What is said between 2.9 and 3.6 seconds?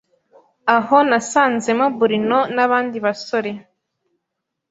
basore